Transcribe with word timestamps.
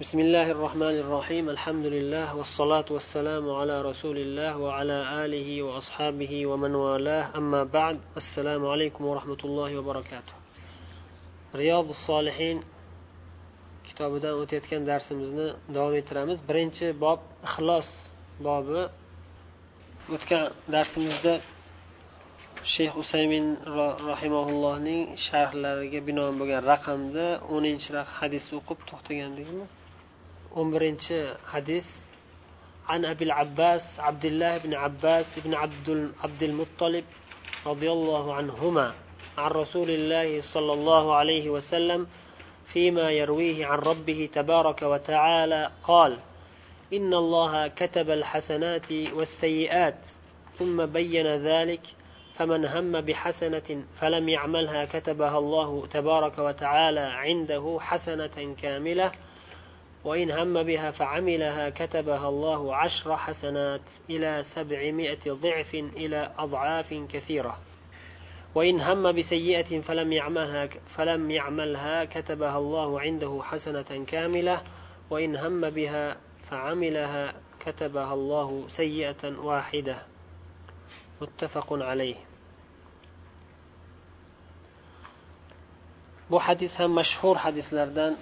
بسم 0.00 0.18
الله 0.26 0.50
الرحمن 0.50 0.96
الرحيم 1.04 1.44
الحمد 1.50 1.86
لله 1.86 2.36
والصلاة 2.36 2.84
والسلام 2.90 3.50
على 3.50 3.82
رسول 3.82 4.16
الله 4.18 4.52
وعلى 4.58 4.98
آله 5.24 5.62
وأصحابه 5.62 6.46
ومن 6.46 6.74
والاه 6.74 7.24
أما 7.36 7.64
بعد 7.64 7.96
السلام 8.16 8.66
عليكم 8.66 9.02
ورحمة 9.04 9.40
الله 9.44 9.70
وبركاته 9.78 10.34
رياض 11.54 11.86
الصالحين 11.96 12.58
kitobidan 13.86 14.34
o'tayotgan 14.42 14.82
darsimizni 14.90 15.48
davom 15.74 15.94
ettiramiz 16.00 16.38
birinchi 16.48 16.86
bob 17.04 17.20
ixlos 17.48 17.88
bobi 18.46 18.82
o'tgan 20.14 20.44
darsimizda 20.74 21.34
shayx 22.74 22.92
usaymin 23.02 23.46
rahimaullohning 24.10 25.02
sharhlariga 25.26 26.00
binoan 26.08 26.34
bo'lgan 26.40 26.62
raqamda 26.72 27.26
o'ninchi 27.54 27.90
hadisni 28.18 28.54
o'qib 28.60 28.78
to'xtagandikmi 28.90 29.64
Birinchi 30.55 31.25
hadis 31.51 31.85
عن 32.89 33.05
أبي 33.05 33.23
العباس 33.25 33.99
عبد 33.99 34.25
الله 34.25 34.57
بن 34.57 34.73
عباس 34.73 35.39
بن 35.45 35.53
عبد 35.53 36.11
عبد 36.23 36.43
المطلب 36.43 37.03
رضي 37.65 37.91
الله 37.91 38.33
عنهما 38.33 38.93
عن 39.37 39.51
رسول 39.51 39.89
الله 39.89 40.41
صلى 40.41 40.73
الله 40.73 41.15
عليه 41.15 41.49
وسلم 41.49 42.07
فيما 42.65 43.11
يرويه 43.11 43.65
عن 43.65 43.77
ربه 43.79 44.29
تبارك 44.33 44.81
وتعالى 44.81 45.71
قال 45.83 46.17
إن 46.93 47.13
الله 47.13 47.67
كتب 47.67 48.09
الحسنات 48.09 48.91
والسيئات 48.91 50.07
ثم 50.57 50.85
بين 50.85 51.27
ذلك 51.27 51.81
فمن 52.35 52.65
هم 52.65 53.01
بحسنة 53.01 53.83
فلم 54.01 54.29
يعملها 54.29 54.85
كتبها 54.85 55.37
الله 55.37 55.85
تبارك 55.91 56.39
وتعالى 56.39 56.99
عنده 56.99 57.77
حسنة 57.81 58.55
كاملة 58.61 59.11
وإن 60.03 60.31
هم 60.31 60.63
بها 60.63 60.91
فعملها 60.91 61.69
كتبها 61.69 62.29
الله 62.29 62.75
عشر 62.75 63.17
حسنات 63.17 63.81
إلى 64.09 64.43
سبعمائة 64.55 65.31
ضعف 65.31 65.75
إلى 65.75 66.31
أضعاف 66.37 66.93
كثيرة. 66.93 67.59
وإن 68.55 68.81
هم 68.81 69.11
بسيئة 69.11 69.81
فلم 69.81 70.13
يعملها 70.13 70.69
فلم 70.95 71.31
يعملها 71.31 72.05
كتبها 72.05 72.57
الله 72.57 73.01
عنده 73.01 73.41
حسنة 73.43 74.05
كاملة. 74.07 74.61
وإن 75.09 75.35
هم 75.35 75.69
بها 75.69 76.17
فعملها 76.49 77.33
كتبها 77.59 78.13
الله 78.13 78.65
سيئة 78.69 79.37
واحدة. 79.37 79.97
متفق 81.21 81.73
عليه. 81.73 82.15
Bu 86.29 86.39
hadis 86.39 86.77
ham 86.79 86.91
mashhur 86.93 87.35
hadislardan 87.35 88.13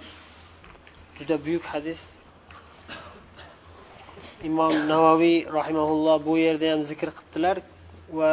juda 1.18 1.36
buyuk 1.44 1.64
hadis. 1.72 2.00
Imom 4.48 4.74
navoiy 4.92 5.38
rahimaulloh 5.58 6.16
bu 6.28 6.34
yerda 6.46 6.66
ham 6.72 6.80
zikr 6.90 7.08
qilibdilar 7.16 7.56
va 8.18 8.32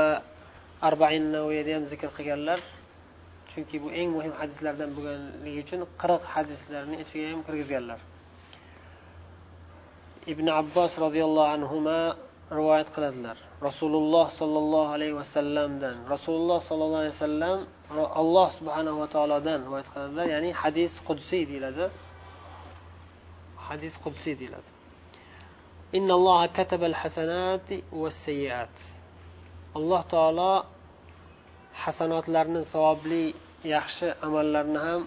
arbain 0.90 1.24
navoiyda 1.36 1.72
ham 1.78 1.86
zikr 1.92 2.10
qilganlar. 2.18 2.60
Chunki 3.50 3.76
bu 3.84 3.90
eng 4.00 4.10
muhim 4.18 4.34
hadislardan 4.40 4.90
bo'lganligi 4.96 5.60
uchun 5.66 5.82
qirq 6.02 6.24
hadislarni 6.34 6.96
ichiga 7.04 7.26
ham 7.32 7.42
kirgizganlar. 7.48 8.00
Ibn 10.34 10.46
abbos 10.62 10.92
roziyallohu 11.06 11.50
anhu 11.56 11.76
rivoyat 12.58 12.90
qiladilar. 12.96 13.38
Rasululloh 13.68 14.26
sollallohu 14.40 14.90
alayhi 14.96 15.16
vasallamdan 15.22 15.98
rasululloh 16.14 16.60
sollallohu 16.70 17.02
alayhi 17.04 17.16
vasallam 17.18 17.58
alloh 18.22 18.48
subhanahu 18.58 18.98
va 19.02 19.08
taolodan 19.16 19.60
rivoyat 19.68 19.88
qiladilar. 19.94 20.26
Ya'ni 20.34 20.50
hadis 20.62 20.92
qudsiy 21.08 21.44
deyiladi. 21.52 21.86
hadis 23.68 23.94
qudsiy 24.04 24.36
deyiladi. 24.42 24.70
Innalloha 25.98 26.46
alloh 29.78 30.02
taolo 30.14 30.54
hasanotlarni 31.84 32.62
savobli 32.74 33.24
yaxshi 33.76 34.08
amallarni 34.28 34.80
ham 34.88 35.02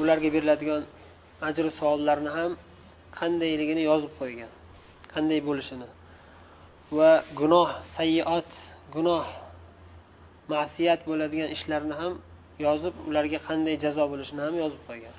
ularga 0.00 0.28
beriladigan 0.34 0.82
ajru 1.48 1.68
savoblarni 1.80 2.30
ham 2.38 2.50
qandayligini 3.18 3.82
yozib 3.90 4.12
qo'ygan 4.20 4.50
qanday 5.14 5.40
bo'lishini 5.48 5.88
va 6.98 7.10
gunoh 7.40 7.70
sayyiot 7.96 8.50
gunoh 8.96 9.26
ma'siyat 10.52 11.00
bo'ladigan 11.08 11.48
ishlarni 11.56 11.94
ham 12.00 12.12
yozib 12.66 12.94
ularga 13.08 13.38
qanday 13.48 13.76
jazo 13.84 14.04
bo'lishini 14.12 14.40
ham 14.46 14.54
yozib 14.62 14.82
qo'ygan. 14.88 15.14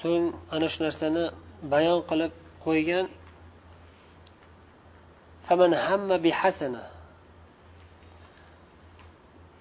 So'ng 0.00 0.26
ana 0.54 0.66
shu 0.72 0.80
narsani 0.86 1.24
bayon 1.72 2.00
qilib 2.10 2.32
qo'ygan. 2.64 3.06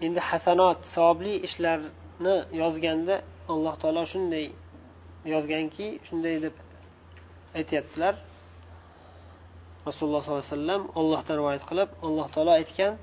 Endi 0.05 0.19
hasanot 0.29 0.79
savobli 0.93 1.33
ishlarni 1.47 2.35
yozganda 2.61 3.15
alloh 3.53 3.75
taolo 3.81 4.03
shunday 4.13 4.45
yozganki 5.33 5.87
shunday 6.07 6.35
deb 6.45 6.55
aytyaptilar. 7.59 8.13
Rasululloh 9.87 10.21
sollallohu 10.23 10.43
alayhi 10.43 10.57
vasallam 10.57 10.81
ollohdan 10.99 11.35
rivoyat 11.39 11.63
qilib 11.69 11.89
alloh 12.05 12.27
taolo 12.33 12.51
aytgan 12.59 12.93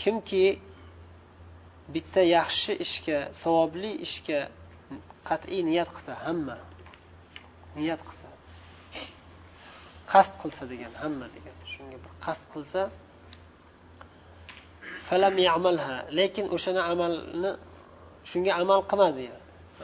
kimki 0.00 0.44
bitta 1.94 2.22
yaxshi 2.36 2.72
ishga 2.84 3.18
savobli 3.42 3.90
ishga 4.06 4.40
qat'iy 5.28 5.60
niyat 5.70 5.88
qilsa 5.94 6.12
hamma 6.24 6.56
niyat 7.78 8.00
qilsa 8.08 8.28
qasd 10.12 10.32
qilsa 10.42 10.62
degan 10.72 10.92
hamma 11.02 11.26
degan 11.36 11.56
shunga 11.72 11.96
bir 12.04 12.12
qasd 12.26 12.44
qilsa 12.54 12.80
falam 15.08 15.34
yamalha 15.48 15.96
lekin 16.18 16.46
o'shani 16.56 16.82
amalni 16.92 17.52
shunga 18.30 18.52
amal 18.62 18.80
qilmadi 18.90 19.28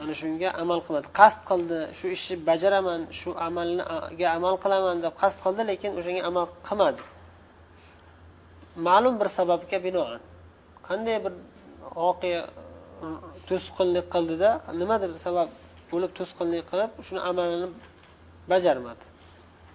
ana 0.01 0.13
shunga 0.21 0.49
amal 0.63 0.79
qilmadi. 0.85 1.07
Qasd 1.19 1.41
qildi 1.49 1.79
shu 1.99 2.07
ishni 2.15 2.35
bajaraman 2.49 3.01
shu 3.19 3.29
amalniga 3.47 4.27
amal 4.37 4.55
qilaman 4.63 4.97
deb 5.05 5.13
qasd 5.21 5.37
qildi 5.45 5.61
lekin 5.71 5.91
o'shanga 5.99 6.21
amal 6.29 6.45
qilmadi. 6.67 7.01
Ma'lum 8.87 9.15
bir 9.21 9.27
sababga 9.37 9.77
binoan 9.85 10.21
qanday 10.87 11.17
bir 11.25 11.33
voqea 11.99 12.41
to'sqinlik 13.49 14.05
qildida. 14.15 14.49
Nimadir 14.81 15.11
sabab 15.25 15.49
bo'lib 15.91 16.11
to'sqinlik 16.19 16.63
qilib 16.71 16.91
shuni 17.07 17.21
amalini 17.29 17.67
bajarmadi. 18.51 19.03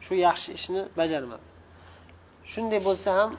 Shu 0.05 0.13
yaxshi 0.27 0.51
ishni 0.59 0.83
bajarmadi. 1.01 1.49
Shunday 2.53 2.81
bo'lsa 2.89 3.11
ham 3.19 3.31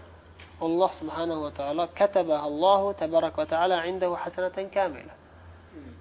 alloh 0.66 0.92
subhanahu 1.00 1.42
va 1.46 1.52
taolo 1.60 1.84
kataba 2.00 2.36
allohu 2.48 2.88
tabarak 3.02 3.34
va 3.42 3.46
taala 3.54 3.78
indahu 3.90 4.14
hasanatan 4.24 4.66
kamila. 4.78 5.14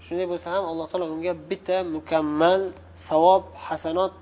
Shunday 0.06 0.26
bo'lsa 0.32 0.48
ham 0.54 0.64
alloh 0.70 0.86
taolo 0.90 1.06
unga 1.14 1.32
bitta 1.50 1.76
mukammal 1.96 2.62
savob 3.08 3.44
hasanot 3.66 4.12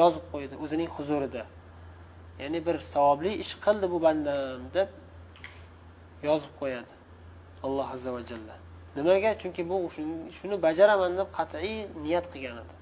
yozib 0.00 0.24
qo'ydi 0.32 0.54
o'zining 0.64 0.90
huzurida. 0.96 1.42
Ya'ni 2.42 2.60
bir 2.66 2.76
savobli 2.92 3.32
ish 3.44 3.52
qildi 3.64 3.86
bu 3.92 3.98
bandam 4.06 4.60
deb 4.76 4.88
yozib 6.28 6.52
qo'yadi. 6.60 6.92
Alloh 7.66 7.86
azza 7.94 8.10
va 8.16 8.20
jalla. 8.30 8.56
Nimaga? 8.96 9.30
Chunki 9.40 9.62
bu 9.70 9.76
shuni 10.38 10.56
bajaraman 10.66 11.12
deb 11.20 11.28
qat'iy 11.38 11.76
niyat 12.04 12.26
qilgan 12.32 12.56
edi. 12.62 12.74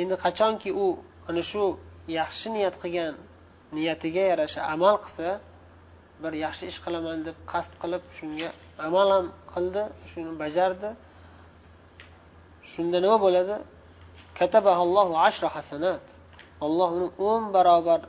Endi 0.00 0.14
qachonki 0.24 0.70
u 0.84 0.86
ana 1.28 1.42
shu 1.50 1.64
yaxshi 2.18 2.48
niyat 2.56 2.76
qilgan 2.82 3.14
niyatiga 3.76 4.24
yarasha 4.32 4.60
amal 4.74 4.96
qilsa 5.04 5.28
bir 6.22 6.32
yaxshi 6.44 6.64
ish 6.70 6.78
qilaman 6.84 7.18
deb 7.26 7.36
qasd 7.52 7.72
qilib 7.82 8.02
shunga 8.18 8.48
amal 8.86 9.08
ham 9.14 9.26
qildi 9.52 9.82
shuni 10.10 10.32
bajardi. 10.42 10.90
Shunda 12.72 12.98
nima 13.04 13.16
bo'ladi? 13.24 13.56
Katabahallohu 14.38 15.14
ashra 15.28 15.48
hasanat. 15.56 16.04
Alloh 16.64 16.90
uni 16.96 17.08
o'n 17.30 17.44
barobar 17.54 18.00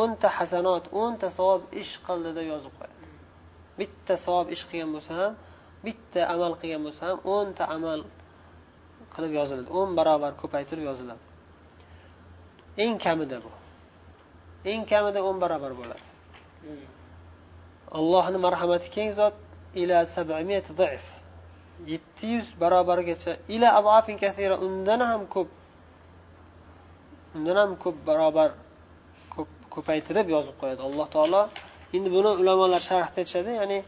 o'nta 0.00 0.28
hasanot 0.38 0.84
o'nta 1.02 1.28
savob 1.38 1.62
ish 1.82 1.92
qildi 2.06 2.30
deb 2.38 2.46
yozib 2.52 2.72
qo'yadi. 2.78 3.06
Bitta 3.78 4.14
savob 4.24 4.46
ish 4.54 4.64
qilgan 4.70 4.90
bo'lsa 4.96 5.12
ham 5.20 5.32
bitta 5.86 6.20
amal 6.34 6.52
qilgan 6.60 6.82
bo'lsa 6.86 7.02
ham 7.08 7.18
o'nta 7.36 7.64
amal 7.76 8.00
qilib 9.14 9.32
yoziladi. 9.38 9.68
O'n 9.78 9.90
barobar 9.98 10.32
ko'paytirib 10.42 10.84
yoziladi. 10.90 11.24
Eng 12.84 12.96
kamida 13.04 13.36
bu. 13.44 13.50
Eng 14.72 14.82
kamida 14.92 15.20
o'n 15.28 15.36
barobar 15.42 15.72
bo'ladi. 15.80 16.06
Allohni 17.98 18.38
marhamati 18.46 18.88
keng 18.96 19.10
zot 19.18 19.34
ila 19.82 19.98
yetti 21.92 22.26
yuz 22.34 22.48
barobargacha 22.62 23.32
ila 23.54 23.68
undan 24.66 25.00
ham 25.10 25.22
ko'p 25.34 25.48
undan 27.36 27.56
ham 27.62 27.70
ko'p 27.84 27.96
barobar 28.08 28.50
ko'paytirib 29.74 30.26
yozib 30.34 30.54
qo'yadi 30.60 30.82
alloh 30.88 31.06
taolo. 31.16 31.42
Endi 31.96 32.08
buni 32.16 32.30
ulamolar 32.42 32.82
sharhda 32.90 33.18
aytishadi 33.22 33.52
ya'ni 33.60 33.78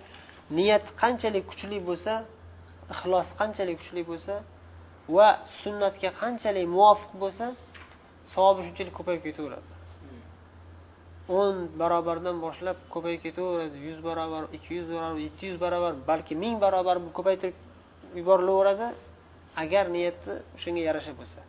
niyat 0.59 0.87
qanchalik 1.03 1.45
kuchli 1.51 1.79
bo'lsa 1.89 2.13
ixlos 2.95 3.29
qanchalik 3.41 3.77
kuchli 3.83 4.03
bo'lsa 4.11 4.35
va 5.17 5.29
sunnatga 5.61 6.11
qanchalik 6.23 6.67
muvofiq 6.75 7.13
bo'lsa 7.23 7.47
savobi 8.33 8.61
shunchalik 8.67 8.95
ko'payib 8.99 9.23
ketaveradi. 9.29 9.71
O'n 11.39 11.55
barobardan 11.81 12.37
boshlab 12.45 12.79
ko'payib 12.95 13.21
ketaveradi 13.27 13.77
yuz 13.89 13.99
barobar 14.09 14.43
ikki 14.57 14.71
yuz 14.79 14.87
barobar 14.93 15.19
yetti 15.27 15.45
yuz 15.51 15.59
barobar 15.65 15.93
balki 16.11 16.35
ming 16.43 16.55
barobar 16.65 16.97
ko'paytirib 17.19 17.57
yuborilaveradi 18.19 18.89
agar 19.63 19.85
niyati 19.97 20.33
o'shanga 20.57 20.83
yarasha 20.89 21.13
bo'lsa. 21.21 21.41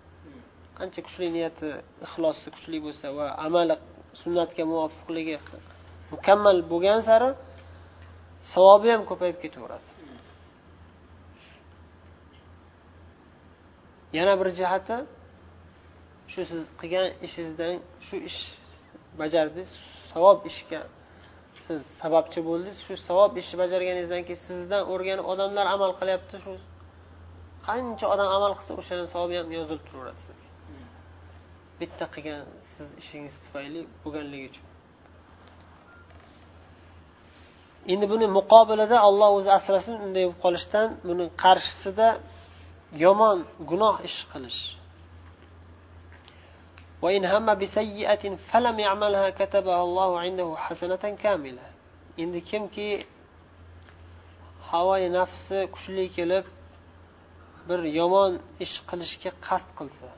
Qancha 0.77 0.99
kuchli 1.05 1.27
niyati 1.35 1.67
ixlosi 2.05 2.47
kuchli 2.55 2.77
bo'lsa 2.85 3.07
va 3.17 3.25
amali 3.45 3.75
sunnatga 4.21 4.63
muvofiqligi 4.71 5.35
mukammal 6.13 6.57
bo'lgan 6.71 6.99
sari 7.09 7.29
savobi 8.53 8.89
ham 8.93 9.01
ko'payib 9.09 9.37
ketaveradi. 9.43 9.87
Yana 14.17 14.33
bir 14.39 14.47
jihati 14.59 14.97
shu 16.33 16.41
siz 16.51 16.63
qilgan 16.81 17.07
ishingizdan 17.27 17.73
shu 18.07 18.15
ish 18.29 18.39
bajardingiz 19.21 19.69
savob 20.11 20.39
ishga 20.51 20.81
siz 21.65 21.79
sababchi 22.01 22.39
bo'ldingiz 22.47 22.77
shu 22.87 22.93
savob 23.07 23.31
ishni 23.41 23.55
bajarganingizdan 23.63 24.21
keyin 24.27 24.41
sizdan 24.49 24.83
o'rganib 24.93 25.25
odamlar 25.33 25.65
amal 25.75 25.91
qilyapti 25.99 26.35
shu 26.45 26.53
qancha 27.67 28.05
odam 28.13 28.29
amal 28.37 28.51
qilsa 28.57 28.73
o'shani 28.81 29.05
savobi 29.13 29.35
ham 29.39 29.47
yozilib 29.57 29.83
turaveradi 29.87 30.21
sizga 30.27 30.44
bitta 31.80 32.04
qilgan 32.14 32.42
siz 32.72 32.88
ishingiz 33.02 33.34
tufayli 33.44 33.80
bo'lganligi 34.02 34.46
uchun 34.50 34.66
endi 37.92 38.06
buni 38.12 38.26
muqobilida 38.38 38.96
olloh 39.08 39.30
o'zi 39.38 39.50
asrasin 39.58 39.94
unday 40.06 40.24
bo'lib 40.26 40.38
qolishdan 40.44 40.88
buni 41.08 41.24
qarshisida 41.42 42.08
yomon 43.04 43.38
gunoh 43.70 43.96
ish 44.08 44.20
qilish 44.32 44.62
وإن 47.04 47.24
هم 47.24 47.54
بسيئة 47.54 48.24
فلم 48.50 48.76
يعملها 48.86 49.30
كتبها 49.40 49.82
الله 49.86 50.10
عنده 50.24 50.48
حسنة 50.56 51.04
كاملة 51.24 51.66
endi 52.18 52.44
kimki 52.44 53.06
havoyi 54.70 55.12
nafsi 55.12 55.68
kuchli 55.74 56.04
kelib 56.16 56.44
bir 57.68 57.80
yomon 57.98 58.32
ish 58.64 58.76
qilishga 58.90 59.30
qasd 59.46 59.68
qilsa 59.78 60.08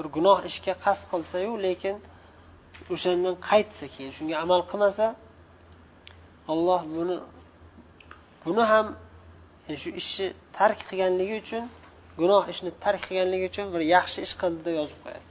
bir 0.00 0.06
gunoh 0.16 0.38
ishga 0.50 0.74
qasd 0.84 1.04
qilsayu 1.12 1.52
lekin 1.66 1.96
o'shandan 2.94 3.36
qaytsa 3.48 3.84
keyin 3.94 4.12
shunga 4.18 4.36
amal 4.44 4.62
qilmasa 4.70 5.06
olloh 6.52 6.80
buni 6.96 7.16
buni 8.44 8.64
ham 8.72 8.86
shu 9.82 9.90
ishni 10.00 10.26
tark 10.58 10.78
qilganligi 10.88 11.36
uchun 11.42 11.64
gunoh 12.20 12.44
ishni 12.52 12.70
tark 12.84 13.02
qilganligi 13.08 13.46
uchun 13.52 13.66
bir 13.74 13.82
yaxshi 13.94 14.18
ish 14.26 14.34
qildi 14.42 14.60
deb 14.66 14.74
yozib 14.80 14.98
qo'yadi. 15.04 15.28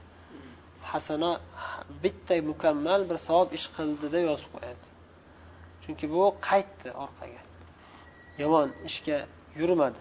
Hasana 0.90 1.32
bitta 2.02 2.34
mukammal 2.50 3.00
bir 3.10 3.18
savob 3.26 3.48
ish 3.58 3.66
qildi 3.76 4.06
deb 4.14 4.24
yozib 4.30 4.50
qo'yadi. 4.54 4.86
Chunki 5.82 6.06
bu 6.14 6.22
qaytdi 6.48 6.88
orqaga. 7.04 7.42
Yomon 8.42 8.68
ishga 8.88 9.18
yurmadi. 9.60 10.00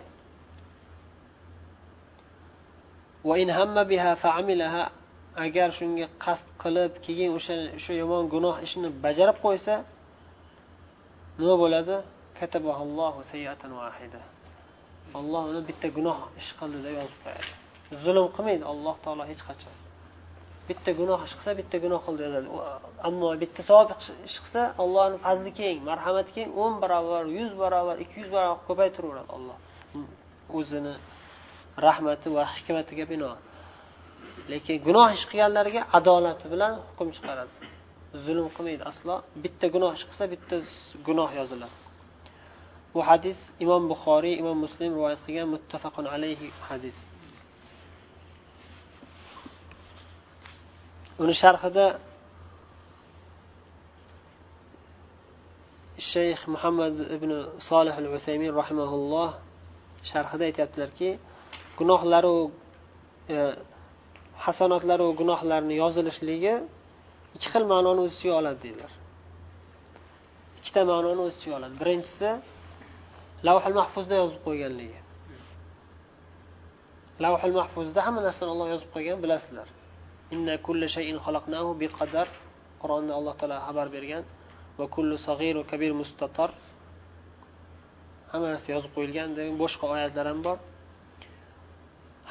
Agar 5.46 5.70
shunga 5.80 6.08
qasd 6.26 6.48
qilib 6.62 6.92
keyin 7.06 7.30
o'sha 7.38 7.56
o'sha 7.78 7.94
yomon 8.02 8.24
gunoh 8.34 8.56
ishni 8.66 8.90
bajarib 9.06 9.38
qo'ysa 9.46 9.76
nima 11.40 11.56
bo'ladi? 11.64 11.96
Olloh 15.20 15.44
uni 15.52 15.62
bitta 15.70 15.88
gunoh 15.98 16.20
ish 16.42 16.52
qildi 16.60 16.80
deb 16.86 16.94
yozib 17.00 17.20
qo'yadi. 17.26 17.52
Zulm 18.04 18.28
qilmaydi 18.36 18.64
alloh 18.72 18.96
taolo 19.06 19.24
hech 19.32 19.42
qachon. 19.50 19.76
Bitta 20.70 20.92
gunoh 21.00 21.20
ish 21.28 21.36
qilsa 21.38 21.52
bitta 21.60 21.78
gunoh 21.84 22.02
qildi 22.08 22.22
yozadi. 22.28 22.48
Ammo 23.08 23.28
bitta 23.44 23.62
savob 23.70 23.90
ish 24.30 24.38
qilsa 24.44 24.62
allohni 24.84 25.18
fazli 25.26 25.52
keng 25.60 25.78
marhamati 25.90 26.32
keng 26.38 26.50
o'n 26.64 26.74
barobar 26.84 27.24
yuz 27.38 27.52
barobar 27.62 27.96
ikki 28.04 28.16
yuz 28.22 28.30
barobar 28.36 28.60
ko'paytiraveradi 28.68 29.30
olloh 29.38 29.58
o'zini 30.60 30.94
rahmati 31.88 32.28
va 32.36 32.44
hikmatiga 32.56 33.06
binoan. 33.12 33.40
Lekin 34.52 34.76
gunoh 34.88 35.08
ish 35.18 35.26
qilganlarga 35.30 35.82
adolati 35.98 36.46
bilan 36.54 36.74
hukm 36.88 37.10
chiqaradi. 37.16 37.54
Zulm 38.26 38.48
qilmaydi 38.56 38.84
aslo. 38.92 39.16
Bitta 39.44 39.66
gunoh 39.76 39.92
ish 39.98 40.06
qilsa 40.10 40.24
bitta 40.34 40.56
gunoh 41.08 41.30
yoziladi. 41.40 41.78
Bu 42.94 43.00
hadis 43.10 43.40
imom 43.64 43.84
buxoriy 43.92 44.36
imom 44.42 44.58
muslim 44.66 44.92
rivoyat 44.98 45.22
qilgan 45.26 45.48
muttafaqun 45.56 46.06
alayhi 46.16 46.48
hadis. 46.70 46.98
Uni 51.22 51.34
sharhida 51.42 51.86
shayx 56.12 56.40
muhammad 56.54 56.96
ibn 57.16 57.32
solih 57.70 57.96
al 58.02 58.08
usaymin 58.18 58.52
rahimaulloh 58.62 59.30
sharhida 60.12 60.44
aytyaptilarki 60.50 61.10
gunohlaru 61.80 62.36
e, 63.36 63.38
hasanotlaru 64.46 65.08
gunohlarni 65.20 65.76
yozilishligi 65.84 66.56
ikki 67.36 67.48
xil 67.54 67.64
ma'noni 67.74 68.00
o'z 68.06 68.14
ichiga 68.18 68.36
oladi 68.42 68.60
deydilar. 68.64 68.92
Ikkita 70.60 70.82
ma'noni 70.92 71.22
o'z 71.28 71.34
ichiga 71.40 71.56
oladi. 71.60 71.74
Birinchisi 71.82 72.30
lavhil 73.48 73.76
mahfuzda 73.80 74.16
yozib 74.22 74.42
qo'yganligi. 74.48 75.00
Lavhil 77.24 77.56
mahfuzda 77.60 78.00
hamma 78.08 78.22
narsani 78.28 78.50
olloh 78.54 78.68
yozib 78.74 78.90
qo'ygan 78.96 79.18
bilasizlar. 79.24 79.68
Inna 80.36 80.56
kulli 80.66 80.88
shayin 80.96 81.18
xalaqnahu 81.26 81.70
biqadar. 81.82 82.28
Qur'onda 82.82 83.14
alloh 83.20 83.34
taolo 83.40 83.58
xabar 83.68 83.88
bergan. 83.96 84.24
Va 84.80 84.86
kullu 84.96 85.16
sag'iru 85.28 85.62
kabir 85.72 85.92
mustatar. 86.02 86.50
Hamma 88.32 88.48
narsa 88.54 88.68
yozib 88.76 88.92
qo'yilgan 88.96 89.30
degan 89.38 89.56
boshqa 89.64 89.86
oyatlar 89.96 90.26
ham 90.32 90.40
bor. 90.48 90.58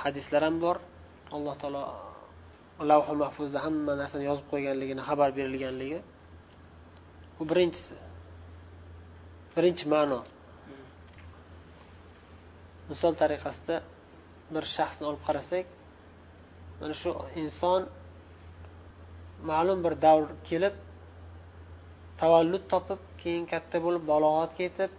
Hadislar 0.08 0.42
ham 0.48 0.56
bor. 0.64 0.76
Alloh 1.36 1.54
taolo 1.62 1.82
lavhi 2.90 3.14
mahfuzda 3.22 3.58
hamma 3.66 3.92
narsani 4.00 4.24
yozib 4.30 4.46
qo'yganligini 4.52 5.02
xabar 5.08 5.28
berilganligi. 5.38 6.00
Bu 7.36 7.42
birinchisi. 7.50 7.94
Birinchi 9.54 9.86
ma'no. 9.94 10.20
Misol 12.90 13.12
tariqasida 13.22 13.76
bir 14.54 14.64
shaxsni 14.76 15.04
olib 15.10 15.22
qarasak 15.28 15.66
mana 16.80 16.94
shu 17.02 17.10
inson 17.42 17.82
ma'lum 19.50 19.78
bir 19.86 19.94
davr 20.06 20.24
kelib 20.48 20.74
tavallud 22.20 22.64
topib 22.72 23.00
keyin 23.22 23.44
katta 23.52 23.76
bo'lib 23.86 24.04
balog'atga 24.12 24.62
yetib 24.68 24.90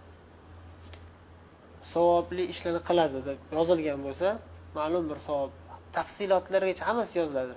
savobli 1.92 2.42
ishlarni 2.52 2.80
qiladi 2.88 3.18
deb 3.28 3.38
yozilgan 3.56 4.00
bo'lsa 4.06 4.28
ma'lum 4.78 5.04
bir 5.10 5.18
savob. 5.26 5.52
Tafsilotlargacha 5.96 6.82
hammasi 6.88 7.12
yoziladi. 7.20 7.54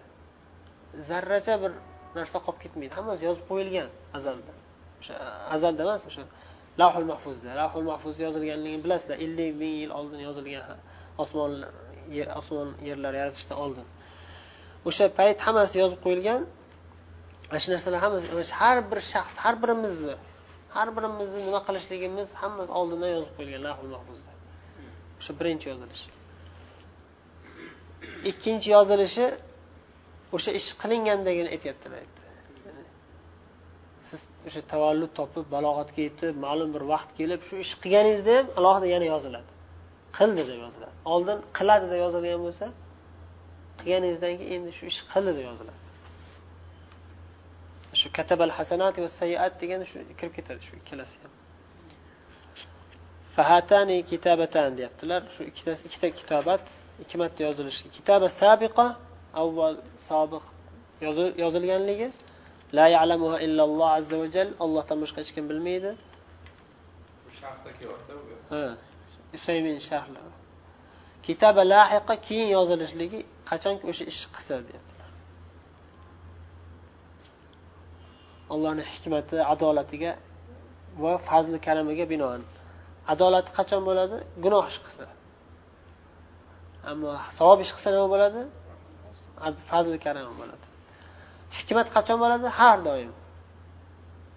Zarracha 1.09 1.55
bir 1.63 1.71
narsa 2.17 2.37
qolib 2.45 2.59
ketmaydi. 2.63 2.93
Hammasi 2.99 3.21
yozib 3.29 3.45
qo'yilgan 3.51 3.87
azalda. 4.17 4.53
O'sha 5.01 5.13
azalda 5.55 5.81
emas 5.87 6.03
o'sha 6.09 6.23
lavhul 6.81 7.07
mahfuzda. 7.11 7.49
Lavhul 7.61 7.85
mahfuz 7.91 8.15
yozilganligini 8.25 8.81
bilasizlar. 8.85 9.17
Ellik 9.25 9.51
ming 9.61 9.75
yil 9.81 9.91
oldin 9.99 10.19
yozilgan 10.27 10.77
osmon 11.23 11.51
yer 12.17 12.27
osmon 12.39 12.69
yerlar 12.89 13.13
yaratishdan 13.21 13.57
oldin. 13.65 13.87
O'sha 14.89 15.05
payt 15.19 15.39
hammasi 15.47 15.75
yozib 15.83 15.99
qo'yilgan. 16.05 16.41
Ana 17.51 17.59
shu 17.63 17.69
narsalar 17.73 17.99
hammasi 18.05 18.53
har 18.61 18.77
bir 18.91 18.99
shaxs 19.13 19.35
har 19.43 19.55
birimizni 19.63 20.15
har 20.75 20.87
birimizni 20.97 21.39
nima 21.47 21.59
qilishligimiz 21.67 22.29
hammasi 22.41 22.71
oldindan 22.79 23.11
yozib 23.17 23.33
qo'yilgan 23.37 23.61
lahul 23.67 23.89
mahfuzda. 23.95 24.31
O'sha 25.19 25.31
birinchi 25.39 25.65
yozilish. 25.71 26.03
Ikkinchi 28.29 28.67
yozilishi 28.75 29.25
o'sha 30.35 30.51
ish 30.59 30.69
qilingandagina 30.81 31.49
aytyaptilar 31.55 32.03
siz 34.09 34.21
o'sha 34.47 34.61
tavallud 34.73 35.11
topib 35.19 35.45
balog'atga 35.55 36.01
yetib 36.07 36.39
ma'lum 36.45 36.69
bir 36.75 36.83
vaqt 36.93 37.09
kelib 37.19 37.41
shu 37.47 37.55
ish 37.65 37.73
qilganingizda 37.83 38.33
ham 38.39 38.47
alohida 38.59 38.87
yana 38.95 39.05
yoziladi. 39.13 39.51
Qildi 40.17 40.43
deb 40.49 40.59
yoziladi. 40.65 40.95
Oldin 41.13 41.39
qiladi 41.57 41.85
deb 41.91 41.99
yozilgan 42.05 42.39
bo'lsa 42.45 42.65
qilganingizdan 43.79 44.33
keyin 44.39 44.53
endi 44.57 44.71
shu 44.77 44.83
ish 44.91 44.99
qildi 45.13 45.31
deb 45.37 45.45
yoziladi. 45.49 45.81
Shu 47.99 48.07
katabal 48.17 48.51
hasanat 48.57 48.95
va 49.03 49.09
sayiat 49.19 49.53
degan 49.61 49.81
shu 49.91 49.97
kirib 50.19 50.33
ketadi 50.37 50.61
shu 50.67 50.73
ikkalasi 50.81 51.15
ham. 51.23 51.33
Fahatani 53.35 53.97
kitabatan 54.11 54.69
deyaptilar. 54.77 55.21
Shu 55.35 55.41
ikkitasi 55.49 55.81
ikkita 55.87 56.09
kitobat 56.19 56.63
ikki 57.03 57.15
marta 57.21 57.39
yozilishi. 57.47 57.85
Kitaba 57.97 58.27
sabiqa 58.41 58.85
avval 59.41 59.75
sobiq 60.09 60.45
yozilganligi. 61.43 62.09
La 62.77 62.85
ya'lamuha 62.95 63.37
illalloh 63.45 63.89
azza 63.97 64.15
va 64.21 64.27
jal. 64.35 64.49
Allohdan 64.63 64.97
boshqa 65.03 65.17
hech 65.21 65.31
kim 65.35 65.45
bilmaydi. 65.49 65.91
Ha 68.49 68.63
usaymin 69.37 69.77
sharhlari 69.89 70.33
kitaba 71.27 71.61
lahiqa 71.73 72.13
keyin 72.27 72.49
yozilishligi 72.57 73.19
qachonki 73.49 73.83
o'sha 73.91 74.03
ish 74.11 74.21
qilsa 74.33 74.55
deyaptilar. 74.67 75.09
Allohni 78.53 78.83
hikmati 78.93 79.37
adolatiga 79.53 80.11
va 81.03 81.13
fazli 81.27 81.57
karamiga 81.67 82.05
binoan 82.13 82.41
adolati 83.11 83.51
qachon 83.57 83.81
bo'ladi? 83.89 84.17
Gunoh 84.43 84.65
ish 84.71 84.79
qilsa. 84.85 85.05
Ammo 86.91 87.11
savob 87.37 87.59
ish 87.65 87.71
qilsa 87.75 87.89
nima 87.95 88.07
bo'ladi? 88.13 88.41
Fazli 89.71 89.97
karam 90.05 90.33
bo'ladi. 90.41 90.65
Hikmat 91.57 91.87
qachon 91.95 92.17
bo'ladi? 92.23 92.47
Har 92.59 92.77
doim. 92.87 93.11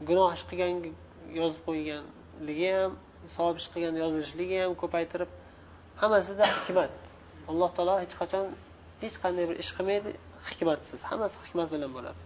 Gunoh 0.09 0.31
ish 0.37 0.45
qilgan 0.51 0.75
yozib 1.41 1.61
qo'yganligi 1.69 2.71
ham 2.79 2.93
savob 3.37 3.57
ish 3.61 3.69
qilgan 3.73 3.95
yozilishligi 4.03 4.57
ham 4.65 4.73
ko'paytirib 4.83 5.31
hammasida 6.01 6.45
hikmat. 6.57 6.97
Alloh 7.51 7.71
taolo 7.77 7.95
hech 8.05 8.15
qachon 8.21 8.47
hech 9.03 9.17
qanday 9.23 9.45
bir 9.51 9.57
ish 9.63 9.73
qilmaydi 9.77 10.11
hikmatsiz. 10.49 11.01
Hammasi 11.11 11.37
hikmat 11.45 11.69
bilan 11.75 11.91
bo'ladi. 11.97 12.23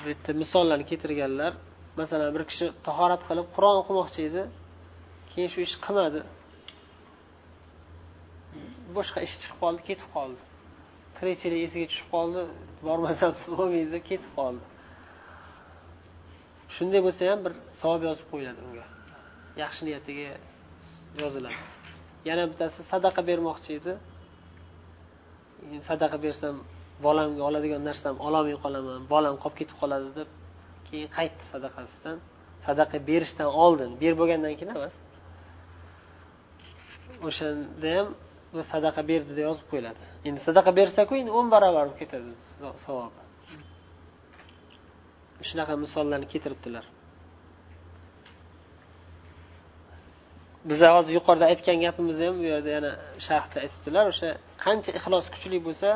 Bu 0.00 0.06
yerda 0.12 0.32
misollarni 0.42 0.84
keltirganlar 0.90 1.52
masalan 2.00 2.30
bir 2.36 2.44
kishi 2.50 2.66
tahorat 2.86 3.22
qilib 3.28 3.46
qur'on 3.54 3.76
o'qimoqchi 3.82 4.20
edi 4.28 4.42
keyin 5.30 5.48
shu 5.52 5.60
ishni 5.66 5.80
qilmadi. 5.86 6.20
Boshqa 8.96 9.18
ish 9.26 9.34
chiqib 9.40 9.58
qoldi 9.62 9.80
ketib 9.88 10.08
qoldi. 10.16 10.40
Tirikchilik 11.16 11.60
esiga 11.66 11.86
tushib 11.92 12.08
qoldi 12.14 12.42
bormasam 12.86 13.32
bo'lmaydi 13.58 13.98
ketib 14.10 14.32
qoldi. 14.38 14.64
Shunday 16.76 17.00
bo'lsa 17.06 17.30
ham 17.32 17.40
bir 17.46 17.52
savob 17.80 18.02
yozib 18.08 18.26
qo'yiladi 18.32 18.60
unga. 18.68 18.86
Yaxshi 19.62 19.82
niyatiga 19.88 20.32
yoziladi. 21.22 21.60
Yana 22.28 22.42
bittasi 22.50 22.80
sadaqa 22.92 23.20
bermoqchi 23.30 23.70
edi. 23.78 23.92
Sadaqa 25.88 26.18
bersam 26.26 26.54
bolamga 27.06 27.42
oladigan 27.48 27.82
narsam 27.88 28.14
ololmay 28.26 28.56
qolaman 28.64 29.00
bolam 29.14 29.34
qolib 29.42 29.56
ketib 29.60 29.76
qoladi 29.82 30.10
deb 30.18 30.37
keyin 30.88 31.08
qaytdi 31.18 31.44
sadaqasidan 31.52 32.16
sadaqa 32.66 32.98
berishdan 33.08 33.48
oldin 33.64 33.90
berib 34.02 34.18
bo'lgandan 34.20 34.54
keyin 34.58 34.72
emas. 34.76 34.94
O'shanda 37.28 37.90
ham 37.96 38.08
bu 38.52 38.60
sadaqa 38.72 39.00
berdi 39.10 39.32
deb 39.38 39.44
yozib 39.48 39.66
qo'yiladi. 39.70 40.02
Endi 40.28 40.40
sadaqa 40.48 40.70
bersaku 40.80 41.12
endi 41.20 41.30
o'n 41.38 41.46
barobar 41.54 41.84
bo'lib 41.86 41.98
ketadi 42.02 42.30
savobi 42.86 43.22
shunaqa 45.48 45.74
misollarni 45.84 46.26
keltiribdilar. 46.32 46.84
Biza 50.70 50.88
hozir 50.96 51.12
yuqorida 51.18 51.46
aytgan 51.52 51.78
gapimizni 51.84 52.24
ham 52.28 52.36
bu 52.42 52.46
yerda 52.52 52.70
yana 52.76 52.90
sharhda 53.26 53.56
aytibdilar. 53.64 54.04
O'sha 54.12 54.28
qancha 54.64 54.90
ixlos 54.98 55.26
kuchli 55.34 55.58
bo'lsa 55.66 55.90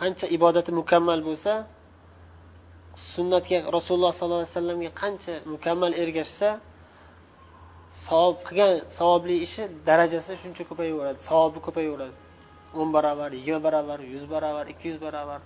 qancha 0.00 0.26
ibodati 0.36 0.70
mukammal 0.80 1.20
bo'lsa 1.28 1.52
sunnatga 3.16 3.58
rasululloh 3.76 4.12
sollallohu 4.18 4.42
alayhi 4.42 4.54
vasallamga 4.54 4.90
qancha 5.02 5.34
mukammal 5.54 5.92
ergashsa 6.02 6.48
savob 8.06 8.36
qilgan 8.46 8.72
savobli 8.98 9.36
ishi 9.46 9.62
darajasi 9.88 10.32
shuncha 10.42 10.62
ko'payaveradi. 10.70 11.18
Savobi 11.28 11.58
ko'payaveradi. 11.66 12.16
o'n 12.80 12.88
barobar 12.96 13.30
yigirma 13.38 13.60
barobar 13.66 13.98
yuz 14.14 14.24
barobar 14.34 14.66
ikki 14.72 14.86
yuz 14.90 14.98
barobar. 15.06 15.40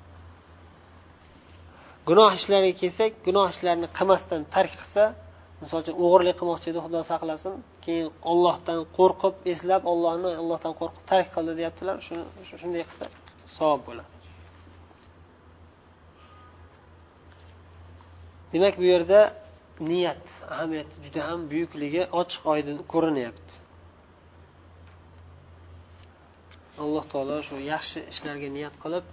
Gunoh 2.09 2.31
ishlarga 2.39 2.73
kelsak 2.83 3.13
gunoh 3.27 3.47
ishlarni 3.55 3.89
qilmasdan 3.99 4.41
tark 4.55 4.73
qilsa 4.81 5.05
misol 5.63 5.79
uchun 5.83 5.97
o'g'irlik 6.05 6.37
qilmoqchi 6.41 6.67
edi 6.73 6.81
xudo 6.85 7.01
saqlasin 7.11 7.55
keyin 7.85 8.09
ollohdan 8.33 8.81
qo'rqib 8.99 9.35
eslab 9.53 9.83
ollohni 9.93 10.31
ollohdan 10.43 10.73
qo'rqib 10.81 11.05
tark 11.11 11.29
qildi 11.37 11.53
deyaptilar 11.61 11.97
shunday 12.63 12.83
qilsa 12.89 13.07
savob 13.57 13.81
bo'ladi. 13.89 14.20
Demak 18.53 18.75
bu 18.81 18.85
yerda 18.93 19.21
niyat 19.91 20.25
ahamiyati 20.55 20.95
juda 21.05 21.21
ham 21.29 21.41
buyukligi 21.51 22.03
ochiq 22.21 22.43
oydin 22.53 22.79
ko'rinyapti. 22.93 23.55
Alloh 26.83 27.05
taolo 27.13 27.37
shu 27.49 27.57
yaxshi 27.73 27.99
ishlarga 28.13 28.49
niyat 28.57 28.75
qilib 28.83 29.05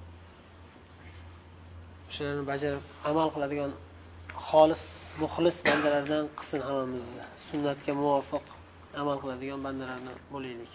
o'shalarni 2.09 2.43
bajarib 2.51 2.83
amal 3.09 3.27
qiladigan 3.35 3.71
xolis 4.47 4.83
muxlis 5.21 5.57
bandalardan 5.67 6.25
qilsin 6.37 6.61
hammamizni. 6.67 7.23
Sunnatga 7.47 7.91
muvofiq 8.01 8.45
amal 9.01 9.17
qiladigan 9.23 9.59
bandalardan 9.67 10.17
bo'laylik 10.33 10.71